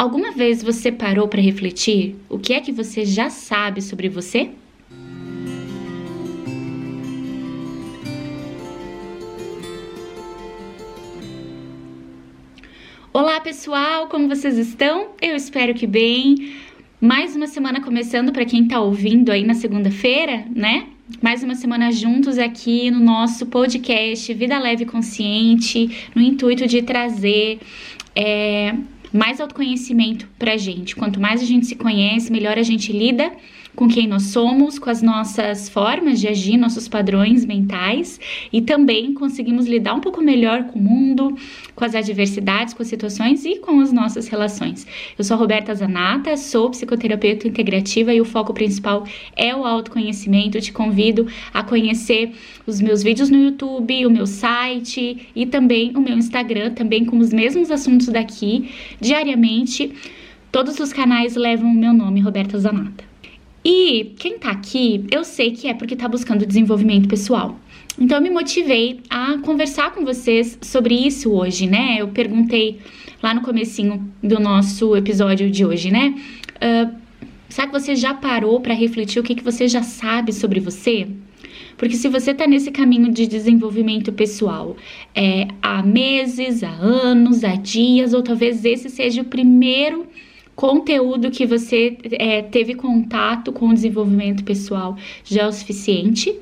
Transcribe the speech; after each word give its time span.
Alguma 0.00 0.30
vez 0.30 0.62
você 0.62 0.90
parou 0.90 1.28
para 1.28 1.42
refletir 1.42 2.16
o 2.26 2.38
que 2.38 2.54
é 2.54 2.60
que 2.62 2.72
você 2.72 3.04
já 3.04 3.28
sabe 3.28 3.82
sobre 3.82 4.08
você? 4.08 4.48
Olá 13.12 13.40
pessoal, 13.40 14.08
como 14.08 14.26
vocês 14.26 14.56
estão? 14.56 15.08
Eu 15.20 15.36
espero 15.36 15.74
que 15.74 15.86
bem. 15.86 16.54
Mais 16.98 17.36
uma 17.36 17.46
semana 17.46 17.82
começando 17.82 18.32
para 18.32 18.46
quem 18.46 18.62
está 18.62 18.80
ouvindo 18.80 19.30
aí 19.30 19.44
na 19.44 19.52
segunda-feira, 19.52 20.46
né? 20.50 20.86
Mais 21.20 21.42
uma 21.42 21.54
semana 21.54 21.92
juntos 21.92 22.38
aqui 22.38 22.90
no 22.90 23.00
nosso 23.00 23.44
podcast 23.44 24.32
Vida 24.32 24.58
Leve 24.58 24.86
Consciente, 24.86 26.08
no 26.14 26.22
intuito 26.22 26.66
de 26.66 26.80
trazer 26.80 27.60
é, 28.16 28.74
mais 29.12 29.40
autoconhecimento 29.40 30.28
pra 30.38 30.56
gente. 30.56 30.94
Quanto 30.94 31.20
mais 31.20 31.42
a 31.42 31.44
gente 31.44 31.66
se 31.66 31.74
conhece, 31.74 32.30
melhor 32.30 32.58
a 32.58 32.62
gente 32.62 32.92
lida 32.92 33.32
com 33.74 33.88
quem 33.88 34.06
nós 34.06 34.24
somos, 34.24 34.78
com 34.78 34.90
as 34.90 35.02
nossas 35.02 35.68
formas 35.68 36.20
de 36.20 36.28
agir, 36.28 36.56
nossos 36.56 36.88
padrões 36.88 37.44
mentais 37.44 38.18
e 38.52 38.60
também 38.60 39.14
conseguimos 39.14 39.66
lidar 39.66 39.94
um 39.94 40.00
pouco 40.00 40.20
melhor 40.20 40.64
com 40.64 40.78
o 40.78 40.82
mundo, 40.82 41.36
com 41.74 41.84
as 41.84 41.94
adversidades, 41.94 42.74
com 42.74 42.82
as 42.82 42.88
situações 42.88 43.44
e 43.44 43.58
com 43.58 43.80
as 43.80 43.92
nossas 43.92 44.28
relações. 44.28 44.86
Eu 45.16 45.24
sou 45.24 45.36
a 45.36 45.38
Roberta 45.38 45.74
Zanata, 45.74 46.36
sou 46.36 46.70
psicoterapeuta 46.70 47.46
integrativa 47.46 48.12
e 48.12 48.20
o 48.20 48.24
foco 48.24 48.52
principal 48.52 49.04
é 49.36 49.54
o 49.54 49.64
autoconhecimento. 49.64 50.58
Eu 50.58 50.62
te 50.62 50.72
convido 50.72 51.26
a 51.54 51.62
conhecer 51.62 52.32
os 52.66 52.80
meus 52.80 53.02
vídeos 53.02 53.30
no 53.30 53.38
YouTube, 53.38 54.06
o 54.06 54.10
meu 54.10 54.26
site 54.26 55.28
e 55.34 55.46
também 55.46 55.92
o 55.96 56.00
meu 56.00 56.16
Instagram, 56.16 56.72
também 56.74 57.04
com 57.04 57.18
os 57.18 57.32
mesmos 57.32 57.70
assuntos 57.70 58.08
daqui, 58.08 58.70
diariamente. 59.00 59.92
Todos 60.52 60.78
os 60.78 60.92
canais 60.92 61.36
levam 61.36 61.70
o 61.70 61.74
meu 61.74 61.92
nome, 61.92 62.20
Roberta 62.20 62.58
Zanata. 62.58 63.04
E 63.64 64.14
quem 64.18 64.38
tá 64.38 64.50
aqui, 64.50 65.04
eu 65.10 65.22
sei 65.22 65.52
que 65.52 65.68
é 65.68 65.74
porque 65.74 65.94
tá 65.94 66.08
buscando 66.08 66.46
desenvolvimento 66.46 67.08
pessoal. 67.08 67.58
Então 67.98 68.16
eu 68.18 68.22
me 68.22 68.30
motivei 68.30 69.00
a 69.10 69.38
conversar 69.38 69.92
com 69.92 70.04
vocês 70.04 70.58
sobre 70.62 70.94
isso 70.94 71.30
hoje, 71.32 71.66
né? 71.66 71.96
Eu 71.98 72.08
perguntei 72.08 72.78
lá 73.22 73.34
no 73.34 73.42
comecinho 73.42 74.10
do 74.22 74.40
nosso 74.40 74.96
episódio 74.96 75.50
de 75.50 75.64
hoje, 75.64 75.90
né? 75.90 76.14
Uh, 76.56 76.94
será 77.48 77.66
que 77.66 77.72
você 77.72 77.94
já 77.94 78.14
parou 78.14 78.60
para 78.60 78.72
refletir 78.72 79.20
o 79.20 79.22
que, 79.22 79.34
que 79.34 79.44
você 79.44 79.68
já 79.68 79.82
sabe 79.82 80.32
sobre 80.32 80.60
você? 80.60 81.06
Porque 81.80 81.96
se 81.96 82.08
você 82.08 82.32
está 82.32 82.46
nesse 82.46 82.70
caminho 82.70 83.10
de 83.10 83.26
desenvolvimento 83.26 84.12
pessoal 84.12 84.76
é, 85.14 85.48
há 85.62 85.82
meses, 85.82 86.62
há 86.62 86.68
anos, 86.68 87.42
há 87.42 87.54
dias, 87.54 88.12
ou 88.12 88.22
talvez 88.22 88.66
esse 88.66 88.90
seja 88.90 89.22
o 89.22 89.24
primeiro 89.24 90.06
conteúdo 90.54 91.30
que 91.30 91.46
você 91.46 91.96
é, 92.18 92.42
teve 92.42 92.74
contato 92.74 93.50
com 93.50 93.70
o 93.70 93.72
desenvolvimento 93.72 94.44
pessoal 94.44 94.94
já 95.24 95.44
é 95.44 95.46
o 95.46 95.52
suficiente 95.52 96.38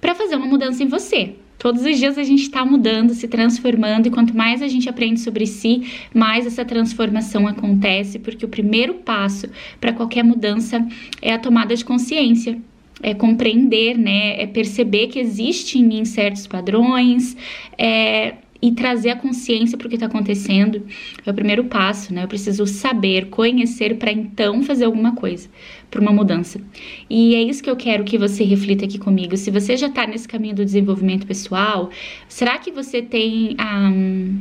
para 0.00 0.14
fazer 0.14 0.36
uma 0.36 0.46
mudança 0.46 0.82
em 0.82 0.88
você. 0.88 1.34
Todos 1.58 1.84
os 1.84 1.98
dias 1.98 2.16
a 2.16 2.22
gente 2.22 2.44
está 2.44 2.64
mudando, 2.64 3.12
se 3.12 3.28
transformando, 3.28 4.06
e 4.06 4.10
quanto 4.10 4.34
mais 4.34 4.62
a 4.62 4.66
gente 4.66 4.88
aprende 4.88 5.20
sobre 5.20 5.46
si, 5.46 5.82
mais 6.14 6.46
essa 6.46 6.64
transformação 6.64 7.46
acontece, 7.46 8.18
porque 8.18 8.46
o 8.46 8.48
primeiro 8.48 8.94
passo 8.94 9.46
para 9.78 9.92
qualquer 9.92 10.24
mudança 10.24 10.82
é 11.20 11.34
a 11.34 11.38
tomada 11.38 11.76
de 11.76 11.84
consciência. 11.84 12.58
É 13.02 13.14
compreender, 13.14 13.96
né? 13.96 14.40
É 14.40 14.46
perceber 14.46 15.08
que 15.08 15.18
existe 15.18 15.78
em 15.78 15.84
mim 15.84 16.04
certos 16.04 16.46
padrões, 16.46 17.36
é 17.78 18.34
e 18.62 18.72
trazer 18.72 19.10
a 19.10 19.16
consciência 19.16 19.78
para 19.78 19.86
o 19.86 19.88
que 19.88 19.96
está 19.96 20.06
acontecendo 20.06 20.86
é 21.24 21.30
o 21.30 21.34
primeiro 21.34 21.64
passo, 21.64 22.12
né? 22.12 22.24
Eu 22.24 22.28
preciso 22.28 22.66
saber, 22.66 23.28
conhecer 23.30 23.96
para 23.96 24.12
então 24.12 24.62
fazer 24.62 24.84
alguma 24.84 25.14
coisa, 25.14 25.48
para 25.90 26.00
uma 26.00 26.12
mudança. 26.12 26.60
E 27.08 27.34
é 27.34 27.42
isso 27.42 27.62
que 27.62 27.70
eu 27.70 27.76
quero 27.76 28.04
que 28.04 28.18
você 28.18 28.44
reflita 28.44 28.84
aqui 28.84 28.98
comigo. 28.98 29.36
Se 29.36 29.50
você 29.50 29.76
já 29.76 29.86
está 29.86 30.06
nesse 30.06 30.28
caminho 30.28 30.54
do 30.54 30.64
desenvolvimento 30.64 31.26
pessoal, 31.26 31.90
será 32.28 32.58
que 32.58 32.70
você 32.70 33.00
tem 33.00 33.56
um, 33.58 34.40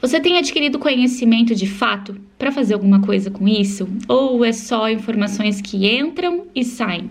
você 0.00 0.20
tem 0.20 0.36
adquirido 0.36 0.78
conhecimento 0.78 1.54
de 1.54 1.66
fato 1.66 2.20
para 2.38 2.52
fazer 2.52 2.74
alguma 2.74 3.00
coisa 3.00 3.30
com 3.30 3.48
isso? 3.48 3.88
Ou 4.08 4.44
é 4.44 4.52
só 4.52 4.90
informações 4.90 5.60
que 5.60 5.86
entram 5.86 6.46
e 6.54 6.64
saem? 6.64 7.10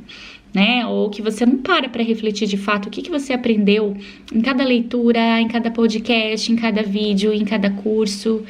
Né? 0.55 0.87
Ou 0.87 1.09
que 1.09 1.21
você 1.21 1.45
não 1.45 1.57
para 1.57 1.89
para 1.89 2.01
refletir 2.01 2.47
de 2.47 2.55
fato 2.55 2.87
o 2.87 2.89
que, 2.89 3.01
que 3.01 3.11
você 3.11 3.33
aprendeu 3.33 3.95
em 4.33 4.39
cada 4.39 4.63
leitura, 4.63 5.41
em 5.41 5.47
cada 5.49 5.69
podcast, 5.69 6.49
em 6.49 6.55
cada 6.55 6.81
vídeo, 6.81 7.33
em 7.33 7.43
cada 7.43 7.69
curso, 7.69 8.43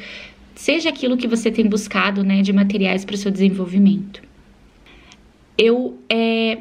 seja 0.54 0.88
aquilo 0.88 1.16
que 1.16 1.26
você 1.26 1.50
tem 1.50 1.66
buscado, 1.66 2.22
né, 2.22 2.42
de 2.42 2.52
materiais 2.52 3.04
para 3.04 3.16
o 3.16 3.18
seu 3.18 3.30
desenvolvimento. 3.30 4.22
Eu 5.58 5.98
é, 6.08 6.58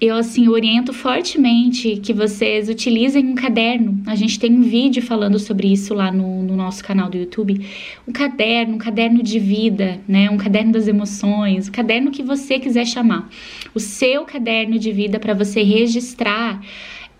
eu 0.00 0.16
assim 0.16 0.48
oriento 0.48 0.94
fortemente 0.94 1.96
que 1.96 2.14
vocês 2.14 2.70
utilizem 2.70 3.26
um 3.26 3.34
caderno. 3.34 4.00
A 4.06 4.14
gente 4.14 4.40
tem 4.40 4.50
um 4.50 4.62
vídeo 4.62 5.02
falando 5.02 5.38
sobre 5.38 5.70
isso 5.70 5.92
lá 5.92 6.10
no, 6.10 6.42
no, 6.42 6.56
nosso 6.56 6.82
canal 6.82 7.10
do 7.10 7.18
YouTube. 7.18 7.66
Um 8.08 8.12
caderno, 8.12 8.76
um 8.76 8.78
caderno 8.78 9.22
de 9.22 9.38
vida, 9.38 10.00
né? 10.08 10.30
Um 10.30 10.38
caderno 10.38 10.72
das 10.72 10.88
emoções, 10.88 11.66
o 11.66 11.68
um 11.68 11.72
caderno 11.72 12.10
que 12.10 12.22
você 12.22 12.58
quiser 12.58 12.86
chamar. 12.86 13.28
O 13.74 13.80
seu 13.80 14.24
caderno 14.24 14.78
de 14.78 14.90
vida 14.90 15.20
para 15.20 15.34
você 15.34 15.62
registrar 15.62 16.62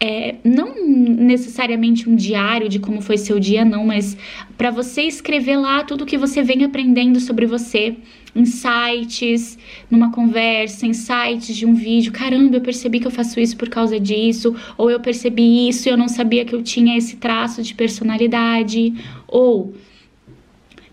é, 0.01 0.37
não 0.43 0.75
necessariamente 0.85 2.09
um 2.09 2.17
diário 2.17 2.69
de 2.71 2.79
como 2.79 3.03
foi 3.03 3.19
seu 3.19 3.39
dia, 3.39 3.65
não, 3.65 3.85
mas 3.85 4.17
para 4.57 4.71
você 4.71 5.03
escrever 5.03 5.59
lá 5.59 5.85
tudo 5.85 6.07
que 6.07 6.17
você 6.17 6.43
vem 6.43 6.65
aprendendo 6.65 7.21
sobre 7.21 7.45
você, 7.45 7.97
insights, 8.35 9.59
numa 9.91 10.11
conversa, 10.11 10.87
insights 10.87 11.55
de 11.55 11.67
um 11.67 11.75
vídeo. 11.75 12.13
Caramba, 12.13 12.57
eu 12.57 12.61
percebi 12.63 12.99
que 12.99 13.07
eu 13.07 13.11
faço 13.11 13.39
isso 13.39 13.57
por 13.57 13.69
causa 13.69 14.01
disso, 14.01 14.57
ou 14.79 14.91
eu 14.91 15.01
percebi 15.01 15.69
isso 15.69 15.87
e 15.87 15.93
eu 15.93 15.97
não 15.99 16.09
sabia 16.09 16.45
que 16.47 16.55
eu 16.55 16.63
tinha 16.63 16.97
esse 16.97 17.17
traço 17.17 17.63
de 17.63 17.75
personalidade, 17.75 18.95
ou 19.29 19.75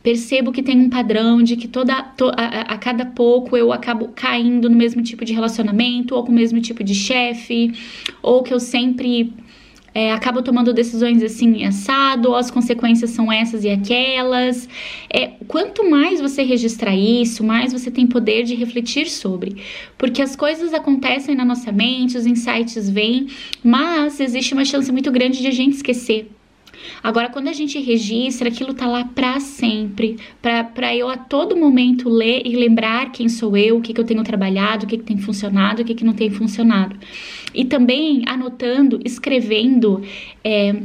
percebo 0.07 0.53
que 0.53 0.63
tem 0.63 0.79
um 0.79 0.89
padrão 0.89 1.43
de 1.43 1.57
que 1.57 1.67
toda 1.67 2.01
to, 2.01 2.31
a, 2.37 2.61
a, 2.61 2.77
cada 2.77 3.05
pouco 3.05 3.57
eu 3.57 3.73
acabo 3.73 4.07
caindo 4.15 4.69
no 4.69 4.75
mesmo 4.77 5.03
tipo 5.03 5.25
de 5.25 5.33
relacionamento 5.33 6.15
ou 6.15 6.23
com 6.23 6.31
o 6.31 6.33
mesmo 6.33 6.61
tipo 6.61 6.81
de 6.81 6.95
chefe, 6.95 7.73
ou 8.23 8.41
que 8.41 8.53
eu 8.53 8.59
sempre 8.61 9.33
é, 9.93 10.13
acabo 10.13 10.41
tomando 10.41 10.73
decisões 10.73 11.21
assim 11.21 11.65
assado, 11.65 12.33
as 12.33 12.49
consequências 12.49 13.09
são 13.09 13.29
essas 13.29 13.65
e 13.65 13.69
aquelas. 13.69 14.69
É, 15.09 15.27
quanto 15.45 15.89
mais 15.89 16.21
você 16.21 16.41
registrar 16.41 16.95
isso, 16.95 17.43
mais 17.43 17.73
você 17.73 17.91
tem 17.91 18.07
poder 18.07 18.43
de 18.43 18.55
refletir 18.55 19.09
sobre, 19.09 19.57
porque 19.97 20.21
as 20.21 20.37
coisas 20.37 20.73
acontecem 20.73 21.35
na 21.35 21.43
nossa 21.43 21.69
mente, 21.73 22.17
os 22.17 22.25
insights 22.25 22.89
vêm, 22.89 23.27
mas 23.61 24.21
existe 24.21 24.53
uma 24.53 24.63
chance 24.63 24.89
muito 24.89 25.11
grande 25.11 25.41
de 25.41 25.47
a 25.47 25.51
gente 25.51 25.73
esquecer. 25.73 26.29
Agora, 27.03 27.29
quando 27.29 27.47
a 27.47 27.53
gente 27.53 27.79
registra, 27.79 28.49
aquilo 28.49 28.73
tá 28.73 28.87
lá 28.87 29.05
para 29.05 29.39
sempre, 29.39 30.17
para 30.41 30.95
eu 30.95 31.09
a 31.09 31.17
todo 31.17 31.55
momento 31.55 32.09
ler 32.09 32.41
e 32.45 32.55
lembrar 32.55 33.11
quem 33.11 33.29
sou 33.29 33.55
eu, 33.55 33.77
o 33.77 33.81
que, 33.81 33.93
que 33.93 34.01
eu 34.01 34.05
tenho 34.05 34.23
trabalhado, 34.23 34.85
o 34.85 34.87
que, 34.87 34.97
que 34.97 35.03
tem 35.03 35.17
funcionado, 35.17 35.81
o 35.81 35.85
que, 35.85 35.95
que 35.95 36.05
não 36.05 36.13
tem 36.13 36.29
funcionado. 36.29 36.95
E 37.53 37.65
também 37.65 38.23
anotando, 38.27 38.99
escrevendo, 39.03 40.01
é, 40.43 40.75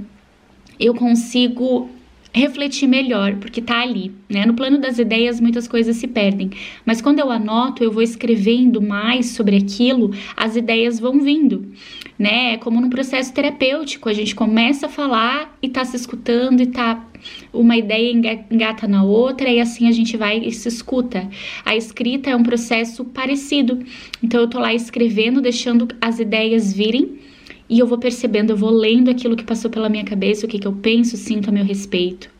eu 0.78 0.94
consigo 0.94 1.90
refletir 2.32 2.86
melhor, 2.86 3.36
porque 3.36 3.60
tá 3.60 3.82
ali, 3.82 4.10
né? 4.28 4.46
No 4.46 4.54
plano 4.54 4.78
das 4.78 4.98
ideias 4.98 5.38
muitas 5.38 5.68
coisas 5.68 5.96
se 5.96 6.08
perdem, 6.08 6.50
mas 6.84 7.02
quando 7.02 7.18
eu 7.18 7.30
anoto, 7.30 7.84
eu 7.84 7.92
vou 7.92 8.02
escrevendo 8.02 8.80
mais 8.80 9.26
sobre 9.26 9.56
aquilo, 9.56 10.12
as 10.34 10.56
ideias 10.56 10.98
vão 10.98 11.20
vindo, 11.20 11.66
né? 12.22 12.52
É 12.52 12.56
como 12.56 12.80
num 12.80 12.88
processo 12.88 13.32
terapêutico, 13.32 14.08
a 14.08 14.12
gente 14.12 14.32
começa 14.32 14.86
a 14.86 14.88
falar 14.88 15.58
e 15.60 15.68
tá 15.68 15.84
se 15.84 15.96
escutando 15.96 16.60
e 16.60 16.66
tá 16.66 17.04
uma 17.52 17.76
ideia 17.76 18.12
engata 18.48 18.86
na 18.86 19.02
outra 19.02 19.48
e 19.48 19.58
assim 19.58 19.88
a 19.88 19.92
gente 19.92 20.16
vai 20.16 20.38
e 20.38 20.52
se 20.52 20.68
escuta. 20.68 21.28
A 21.64 21.74
escrita 21.74 22.30
é 22.30 22.36
um 22.36 22.44
processo 22.44 23.04
parecido. 23.04 23.80
Então 24.22 24.40
eu 24.40 24.48
tô 24.48 24.60
lá 24.60 24.72
escrevendo, 24.72 25.40
deixando 25.40 25.88
as 26.00 26.20
ideias 26.20 26.72
virem 26.72 27.18
e 27.68 27.80
eu 27.80 27.88
vou 27.88 27.98
percebendo, 27.98 28.50
eu 28.50 28.56
vou 28.56 28.70
lendo 28.70 29.10
aquilo 29.10 29.34
que 29.34 29.42
passou 29.42 29.68
pela 29.68 29.88
minha 29.88 30.04
cabeça, 30.04 30.46
o 30.46 30.48
que, 30.48 30.60
que 30.60 30.66
eu 30.66 30.74
penso, 30.74 31.16
sinto 31.16 31.48
a 31.48 31.52
meu 31.52 31.64
respeito. 31.64 32.30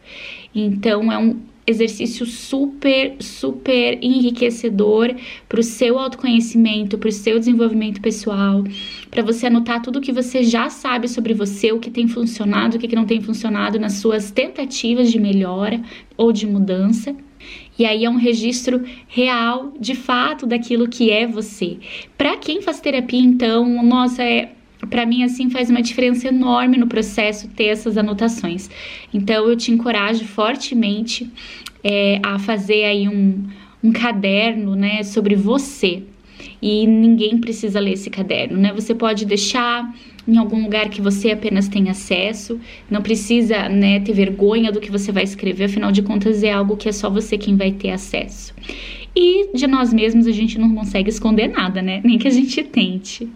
Então 0.55 1.11
é 1.11 1.19
um 1.19 1.41
exercício 1.67 2.27
super, 2.27 3.17
super 3.21 3.99
enriquecedor 4.03 5.15
para 5.49 5.61
o 5.61 5.63
seu 5.63 5.99
autoconhecimento, 5.99 6.99
para 6.99 7.09
o 7.09 7.13
seu 7.13 7.39
desenvolvimento 7.39 8.01
pessoal, 8.01 8.65
para 9.11 9.23
você 9.23 9.47
anotar 9.47 9.81
tudo 9.81 9.99
o 9.99 10.03
que 10.03 10.13
você 10.13 10.43
já 10.43 10.69
sabe 10.69 11.09
sobre 11.09 11.35
você, 11.35 11.73
o 11.73 11.79
que 11.79 11.91
tem 11.91 12.09
funcionado, 12.09 12.77
o 12.77 12.81
que 12.81 12.95
não 12.97 13.07
tem 13.07 13.21
funcionado 13.21 13.79
nas 13.79 13.95
suas 13.95 14.31
tentativas 14.31 15.11
de 15.11 15.21
melhora 15.21 15.81
ou 16.17 16.33
de 16.33 16.47
mudança. 16.47 17.15
E 17.79 17.85
aí 17.85 18.05
é 18.05 18.11
um 18.11 18.17
registro 18.17 18.83
real, 19.09 19.73
de 19.79 19.95
fato, 19.95 20.47
daquilo 20.47 20.89
que 20.89 21.11
é 21.11 21.27
você. 21.27 21.79
Para 22.17 22.37
quem 22.37 22.61
faz 22.61 22.81
terapia, 22.81 23.21
então, 23.21 23.83
nossa, 23.83 24.23
é 24.23 24.53
para 24.89 25.07
mim 25.07 25.23
assim 25.23 25.51
faz 25.51 25.71
uma 25.71 25.83
diferença 25.83 26.29
enorme 26.29 26.77
no 26.77 26.87
processo 26.87 27.49
ter 27.49 27.67
essas 27.67 27.97
anotações. 27.97 28.69
Então 29.13 29.49
eu 29.49 29.57
te 29.57 29.71
encorajo 29.71 30.25
fortemente 30.25 31.31
é, 31.83 32.21
a 32.23 32.39
fazer 32.39 32.85
aí 32.85 33.09
um, 33.09 33.45
um 33.83 33.93
caderno, 33.93 34.75
né, 34.75 35.03
sobre 35.03 35.35
você. 35.35 36.03
E 36.61 36.87
ninguém 36.87 37.39
precisa 37.39 37.81
ler 37.81 37.93
esse 37.93 38.11
caderno, 38.11 38.57
né? 38.59 38.73
Você 38.73 38.95
pode 38.95 39.25
deixar 39.25 39.93
em 40.27 40.37
algum 40.37 40.63
lugar 40.63 40.89
que 40.89 41.01
você 41.01 41.33
apenas 41.33 41.69
tem 41.69 41.91
acesso, 41.91 42.61
não 42.89 43.03
precisa, 43.03 43.69
né, 43.69 43.99
ter 44.01 44.13
vergonha 44.13 44.71
do 44.71 44.81
que 44.81 44.91
você 44.91 45.11
vai 45.11 45.25
escrever, 45.25 45.65
afinal 45.65 45.91
de 45.91 46.03
contas 46.03 46.45
é 46.45 46.53
algo 46.53 46.77
que 46.77 46.89
é 46.89 46.93
só 46.93 47.11
você 47.11 47.37
quem 47.37 47.57
vai 47.57 47.73
ter 47.73 47.91
acesso. 47.91 48.55
E 49.15 49.57
de 49.57 49.67
nós 49.67 49.93
mesmos 49.93 50.27
a 50.27 50.31
gente 50.31 50.59
não 50.59 50.75
consegue 50.75 51.11
esconder 51.11 51.49
nada, 51.49 51.83
né? 51.83 52.01
Nem 52.05 52.19
que 52.19 52.29
a 52.29 52.31
gente 52.31 52.63
tente. 52.63 53.29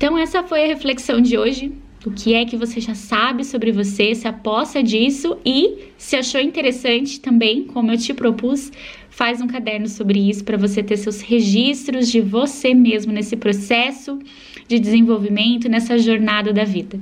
Então 0.00 0.16
essa 0.16 0.42
foi 0.42 0.64
a 0.64 0.66
reflexão 0.66 1.20
de 1.20 1.36
hoje 1.36 1.70
o 2.06 2.10
que 2.10 2.32
é 2.32 2.46
que 2.46 2.56
você 2.56 2.80
já 2.80 2.94
sabe 2.94 3.44
sobre 3.44 3.70
você, 3.70 4.14
se 4.14 4.26
aposta 4.26 4.82
disso 4.82 5.36
e 5.44 5.90
se 5.98 6.16
achou 6.16 6.40
interessante 6.40 7.20
também, 7.20 7.64
como 7.64 7.92
eu 7.92 7.98
te 7.98 8.14
propus, 8.14 8.72
faz 9.10 9.42
um 9.42 9.46
caderno 9.46 9.86
sobre 9.86 10.18
isso 10.18 10.42
para 10.42 10.56
você 10.56 10.82
ter 10.82 10.96
seus 10.96 11.20
registros 11.20 12.10
de 12.10 12.22
você 12.22 12.72
mesmo 12.72 13.12
nesse 13.12 13.36
processo 13.36 14.18
de 14.66 14.78
desenvolvimento, 14.78 15.68
nessa 15.68 15.98
jornada 15.98 16.50
da 16.50 16.64
vida. 16.64 16.98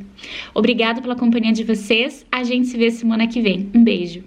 Obrigada 0.53 1.01
pela 1.01 1.15
companhia 1.15 1.53
de 1.53 1.63
vocês. 1.63 2.27
A 2.33 2.43
gente 2.43 2.67
se 2.67 2.77
vê 2.77 2.91
semana 2.91 3.29
que 3.29 3.41
vem. 3.41 3.71
Um 3.73 3.85
beijo. 3.85 4.25